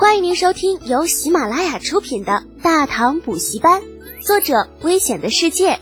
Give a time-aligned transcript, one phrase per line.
[0.00, 3.82] 欢迎您收听由喜马拉雅出品的《大唐补习班》，
[4.26, 5.78] 作者：危险的世界，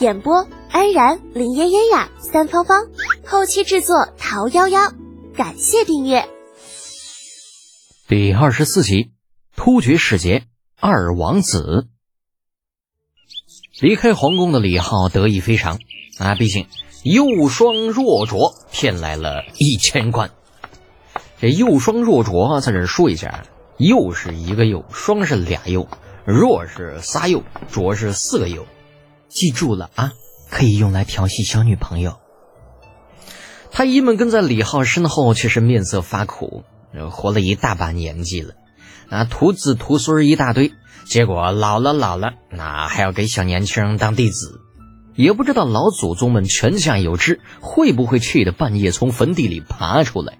[0.00, 2.88] 演播：安然、林嫣嫣呀、三芳芳，
[3.24, 4.92] 后期制作：桃夭夭。
[5.36, 6.28] 感谢订阅。
[8.08, 9.12] 第二十四集，
[9.54, 10.46] 突厥使节
[10.80, 11.86] 二王子
[13.80, 15.78] 离开皇宫的李浩得意非常
[16.18, 16.66] 啊，毕竟
[17.04, 20.32] 右双若浊骗来了一千贯。
[21.40, 23.46] 这右双若浊在这说一下，
[23.80, 25.88] 右是一个右，双是俩右，
[26.26, 28.66] 若是仨右，拙是四个右。
[29.28, 30.12] 记住了啊，
[30.50, 32.18] 可以用来调戏小女朋友。
[33.70, 36.62] 太医们跟在李浩身后，却是面色发苦。
[37.10, 38.54] 活了一大把年纪了，
[39.08, 40.72] 那，徒子徒孙一大堆，
[41.04, 44.60] 结果老了老了，那还要给小年轻当弟子，
[45.14, 50.38] 也不知道老祖宗们泉下有知，会不会气得半夜从坟地里爬出来？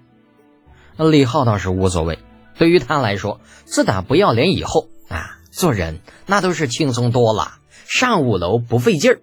[0.97, 2.19] 那李浩倒是无所谓，
[2.61, 9.21] 对于他来说，自打不要脸以后啊，做人那都是轻松多了，上五楼不费劲儿。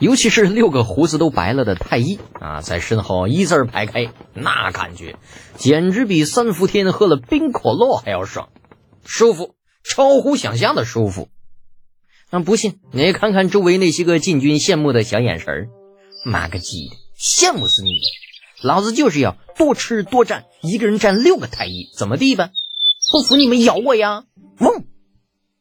[0.00, 5.14] 尤其是六个胡子都白了的太医啊，在身后一字排开，那感觉
[5.54, 8.48] 简直比三伏天喝了冰可乐还要爽，
[9.04, 11.28] 舒服，超乎想象的舒服。
[12.28, 15.68] 那不信，你看看周围那些个禁军羡慕的小眼神儿，
[16.24, 17.92] 妈个鸡的，羡慕死你！
[18.62, 22.50] 老子就是要多吃多占，一个人占六个太医，怎么地吧？
[23.12, 24.24] 不服你们咬我呀！
[24.58, 24.84] 嗡！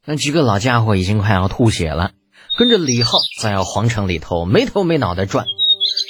[0.06, 2.12] 那几个老家伙已经快要吐血了。
[2.58, 5.46] 跟着李浩在皇城里头没头没脑的转，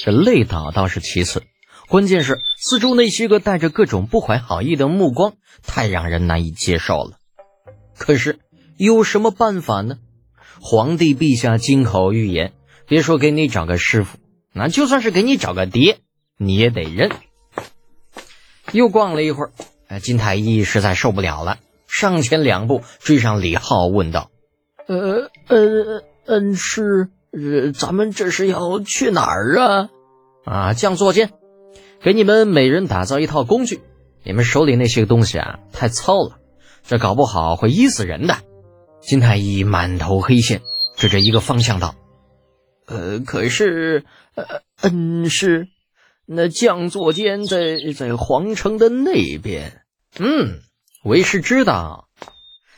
[0.03, 1.41] 这累倒倒是其次，
[1.89, 7.17] 关键是四周那些个带着各种不怀好意的目光，太让人难以接受了。
[7.97, 8.39] 可是
[8.77, 9.97] 有什么办法呢？
[10.61, 12.53] 皇帝陛下金口玉言，
[12.87, 14.19] 别说给你找个师傅，
[14.53, 15.99] 那就算是给你找个爹，
[16.37, 17.11] 你也得认。
[18.71, 24.29] 又逛了一会儿，金太医实在受不了了，上前两步追上李浩，问道
[24.87, 29.89] ：“呃呃。”恩师，呃，咱们这是要去哪儿啊？
[30.43, 31.29] 啊，将座间，
[32.01, 33.79] 给你们每人打造一套工具。
[34.23, 36.39] 你们手里那些个东西啊，太糙了，
[36.81, 38.37] 这搞不好会医死人的。
[39.01, 40.63] 金太医满头黑线，
[40.95, 41.93] 指着一个方向道
[42.89, 44.03] ：“呃，可是，
[44.33, 45.67] 呃，恩师，
[46.25, 49.81] 那将座间在在皇城的那边。
[50.17, 50.61] 嗯，
[51.03, 52.09] 为师知道。”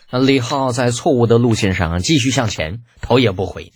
[0.09, 3.73] 李浩在错误的路线上继续向前，头也不回。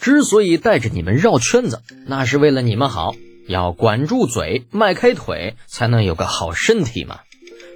[0.00, 3.14] 之所以带着你们绕圈子，那是为了你们好，
[3.46, 7.20] 要管住嘴，迈开腿，才能有个好身体嘛。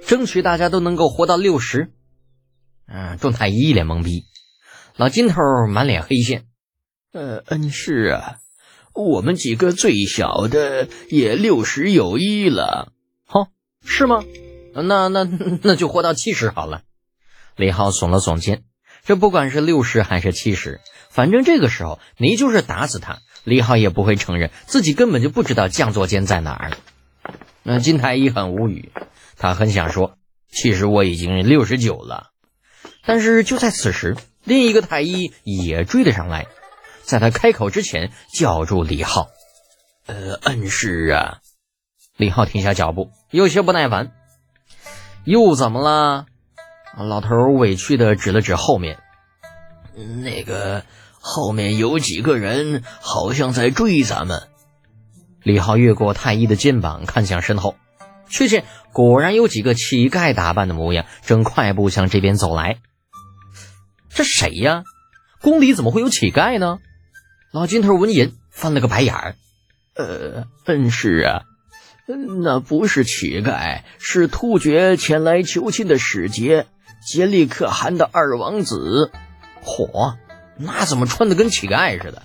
[0.07, 1.91] 争取大家都能够活到六十。
[2.87, 4.23] 嗯，众太医一脸懵逼，
[4.95, 5.35] 老金头
[5.69, 6.45] 满脸黑线。
[7.11, 8.37] 呃，恩师啊，
[8.93, 12.91] 我们几个最小的也六十有一了。
[13.25, 13.47] 好，
[13.83, 14.23] 是吗？
[14.75, 15.23] 那那
[15.61, 16.81] 那就活到七十好了。
[17.55, 18.63] 李浩耸了耸肩，
[19.03, 26.71] 这不管是六十还是七十，反正这个时候你就是打死他，李浩也不会承认自己根本就不知道降座间在哪儿。
[27.61, 28.91] 那金太医很无语，
[29.37, 30.17] 他很想说，
[30.51, 32.31] 其实我已经六十九了。
[33.05, 36.47] 但是就在此时，另一个太医也追了上来，
[37.03, 39.27] 在他开口之前叫住李浩
[40.07, 41.39] ：“呃，恩师啊！”
[42.17, 44.11] 李浩停下脚步，有些不耐烦
[45.25, 46.25] ：“又怎么了？”
[46.97, 48.99] 老头委屈的指了指后面，
[50.21, 50.83] 那个
[51.19, 54.47] 后面有几个人，好像在追咱们。
[55.41, 57.75] 李浩越过太医的肩膀，看向身后，
[58.29, 62.77] 却见果然有几个乞丐打扮的模样，正快步向这边走来。
[64.09, 64.83] 这谁呀？
[65.41, 66.77] 宫里怎么会有乞丐呢？
[67.53, 69.35] 老金头闻言翻了个白眼儿
[69.93, 71.43] ：“呃，恩师啊，
[72.41, 76.65] 那不是乞丐，是突厥前来求亲的使节。”
[77.07, 79.11] 杰利可汗的二王子，
[79.63, 80.15] 嚯，
[80.57, 82.23] 那怎么穿的跟乞丐似的？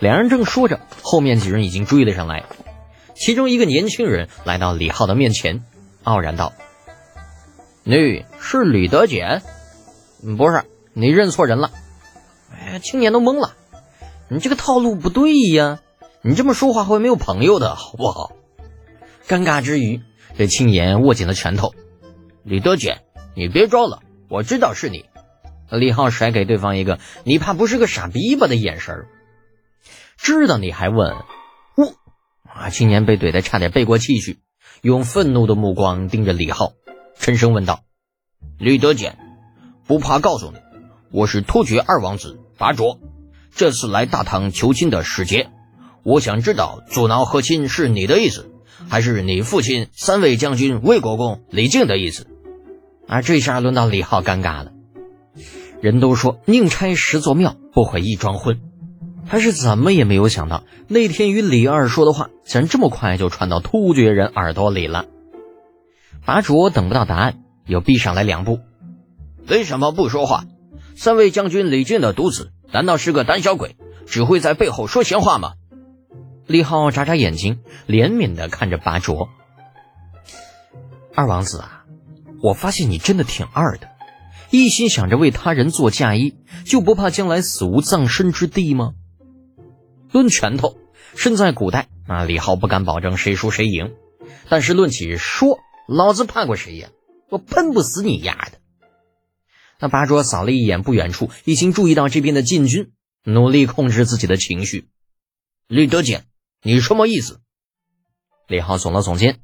[0.00, 2.44] 两人正说着，后面几人已经追了上来。
[3.14, 5.64] 其中一个年轻人来到李浩的面前，
[6.02, 6.52] 傲然道
[7.84, 9.40] ：“你是李德简？
[10.36, 11.70] 不是，你认错人了。”
[12.52, 13.54] 哎，青年都懵了，
[14.30, 15.80] 你这个套路不对呀！
[16.22, 18.32] 你这么说话会没有朋友的，好不好？
[19.26, 20.00] 尴尬之余，
[20.38, 21.74] 这青年握紧了拳头。
[22.44, 23.02] 李德简。
[23.36, 25.06] 你别装了，我知道是你。
[25.70, 29.06] 李浩甩给对方一个“你怕不是个傻逼吧”的眼神
[30.16, 31.14] 知道你还问？
[31.76, 31.94] 我
[32.42, 32.70] 啊！
[32.70, 34.40] 青年被怼得差点背过气去，
[34.82, 36.72] 用愤怒的目光盯着李浩，
[37.16, 37.84] 沉声问道
[38.58, 39.16] ：“李德简，
[39.86, 40.58] 不怕告诉你，
[41.12, 42.98] 我是突厥二王子拔卓，
[43.54, 45.48] 这次来大唐求亲的使节。
[46.02, 48.50] 我想知道，阻挠和亲是你的意思，
[48.88, 52.26] 还是你父亲三位将军魏国公李靖的意思？”
[53.06, 54.72] 啊，这下轮到李浩尴尬了。
[55.80, 58.60] 人都说宁拆十座庙，不毁一桩婚，
[59.26, 65.06] 他是怎么也没有想到，那天与李二说的话，竟然这么快就传到突厥人耳朵里了。
[66.24, 68.60] 拔卓等不到答案，又逼上来两步
[69.48, 70.44] ：“为什么不说话？
[70.96, 73.76] 三位将军李俊的独子，难道是个胆小鬼，
[74.06, 75.54] 只会在背后说闲话吗？”
[76.46, 79.28] 李浩眨眨眼睛，怜悯的看着拔卓
[81.14, 81.84] ：“二王子啊，
[82.42, 83.88] 我发现你真的挺二的。”
[84.50, 86.34] 一心想着为他人做嫁衣，
[86.64, 88.94] 就不怕将来死无葬身之地吗？
[90.10, 90.76] 论拳头，
[91.14, 93.94] 身在古代，那李浩不敢保证谁输谁赢。
[94.48, 96.88] 但是论起说，老子怕过谁呀？
[97.28, 98.58] 我喷不死你丫的！
[99.80, 102.92] 那八卓扫了一眼不远处已经注意到这边的禁军，
[103.24, 104.88] 努力控制自己的情绪。
[105.66, 106.26] 李德简，
[106.62, 107.40] 你什么意思？
[108.46, 109.40] 李浩耸了耸肩，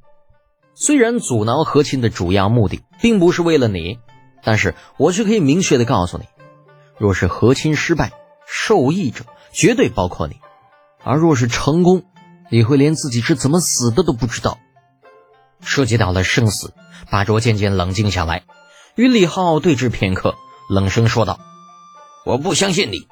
[0.74, 3.98] 虽然阻挠和亲的主要目的并不是为了你。
[4.44, 6.24] 但是我却可以明确的告诉你，
[6.98, 8.12] 若是和亲失败，
[8.46, 10.34] 受益者绝对包括你；
[11.02, 12.04] 而若是成功，
[12.48, 14.60] 你会连自己是怎么死的都不知道。
[15.62, 16.74] 涉及到了生死，
[17.10, 18.44] 八卓渐渐冷静下来，
[18.96, 20.36] 与李浩对峙片刻，
[20.70, 21.38] 冷声说道
[22.24, 23.08] ：“我不相信你，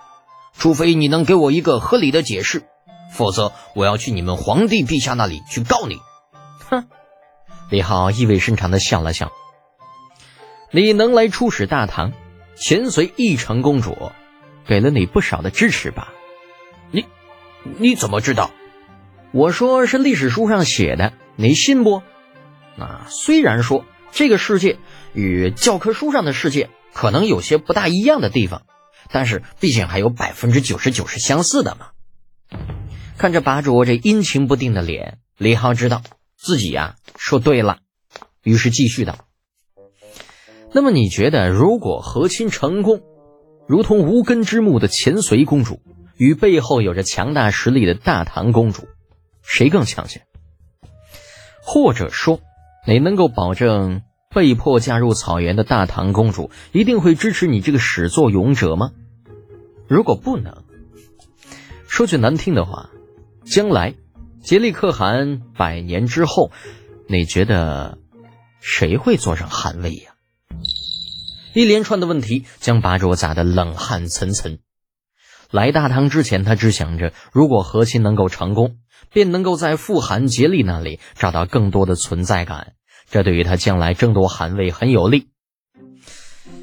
[0.56, 2.64] 除非你能给我一个合理的解释，
[3.12, 6.00] 否则我要去你们皇帝陛下那里去告你。”
[6.70, 6.86] 哼，
[7.69, 9.31] 李浩意味深长的笑了笑。
[10.70, 12.14] 你能来出使大唐，
[12.56, 14.10] 前随义成公主，
[14.66, 16.14] 给了你不少的支持吧？
[16.92, 17.04] 你
[17.76, 18.50] 你怎么知道？
[19.32, 22.02] 我说是历史书上写的，你信不？
[22.78, 24.78] 啊，虽然说这个世界
[25.14, 28.66] 与教科书上的世界可能有些不大一样的地方，
[29.11, 31.88] 但是毕竟还有百分之九十九是相似的嘛。
[33.16, 36.02] 看着拔卓这阴晴不定的脸，李浩知道
[36.37, 37.78] 自己呀说对了，
[38.43, 39.19] 于是继续道。
[40.72, 43.00] 那么你觉得，如果和亲成功，
[43.69, 45.81] 如同无根之木的前隋公主
[46.16, 48.88] 与背后有着强大实力的大唐公主，
[49.43, 50.22] 谁更强些？
[51.62, 52.40] 或者说，
[52.87, 54.02] 你能够保证
[54.34, 58.90] 被迫嫁入草原的大唐公主一定会支持你这个始作俑者吗？
[59.86, 60.64] 如果不能，
[61.86, 62.90] 说句难听的话，
[63.46, 63.94] 将来
[64.42, 66.50] 杰利可汗百年之后，
[67.06, 67.98] 你觉得
[68.60, 70.14] 谁会坐上汗位呀？
[71.52, 74.58] 一连串的问题将八卓砸得冷汗涔涔。
[75.52, 78.78] 来大唐之前，他只想着，如果和亲能够成功，
[79.12, 82.72] 便能够在富汗杰利那里找到更多的存在感，
[83.10, 85.28] 这对于他将来争夺汗位很有利。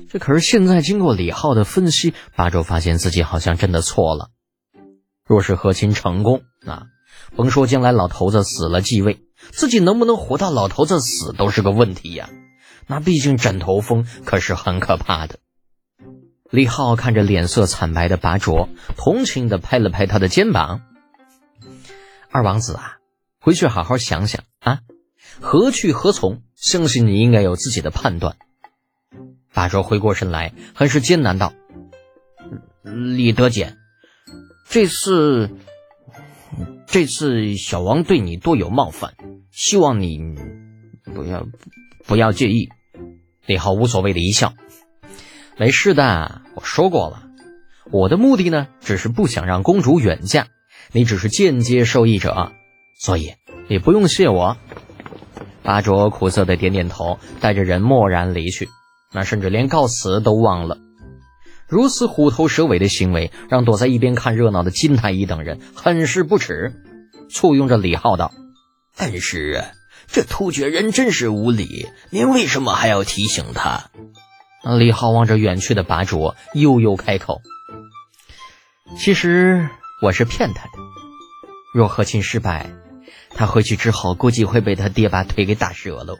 [0.09, 4.29] 这可是现在经过李浩的分析，八卓发现自己好像真的错了。
[5.25, 6.87] 若是和亲成功，啊，
[7.35, 9.21] 甭说将来老头子死了继位，
[9.51, 12.29] 自己能不能活到老头子死都是个问题呀。
[12.87, 15.39] 那毕竟枕头风可是很可怕的。
[16.49, 18.67] 李浩看着脸色惨白的拔卓，
[18.97, 20.81] 同情的拍了拍他的肩膀
[22.29, 22.97] ：“二王子啊，
[23.39, 24.79] 回去好好想想啊，
[25.41, 26.41] 何去何从？
[26.55, 28.37] 相信你应该有自己的判断。”
[29.51, 31.53] 大卓回过神来，很是艰难道
[32.83, 33.77] ：“李德简，
[34.69, 35.49] 这次，
[36.85, 39.15] 这次小王对你多有冒犯，
[39.51, 40.19] 希望你
[41.03, 41.45] 不要
[42.05, 42.69] 不要介意。”
[43.45, 44.53] 李浩无所谓的一笑，
[45.57, 46.41] 没事的。
[46.55, 47.23] 我说过了，
[47.91, 50.47] 我的目的呢，只是不想让公主远嫁，
[50.93, 52.53] 你只是间接受益者，
[53.01, 53.33] 所以
[53.67, 54.55] 你不用谢我。
[55.63, 58.69] 巴卓苦涩的点点头，带着人默然离去，
[59.13, 60.77] 那甚至连告辞都忘了。
[61.67, 66.73] 如此虎头蛇尾的行为，让躲在一边看热闹的金太医等人很是不耻，
[67.29, 68.31] 簇拥着李浩道
[68.97, 69.63] ：“恩师。”
[70.13, 73.91] 这突厥人真是无礼，您为什么还要提醒他？
[74.77, 77.41] 李浩望着远去的拔卓，悠悠开口
[78.99, 79.69] ：“其实
[80.01, 80.71] 我是骗他的。
[81.73, 82.73] 若和亲失败，
[83.41, 86.19] 他回去之后估计会被他爹把腿给打折了。”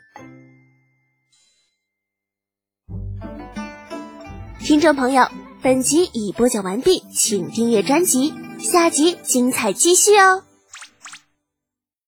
[4.60, 5.30] 听众朋友，
[5.62, 10.46] 本集已播讲完毕，请订阅专辑，下集精彩继续哦。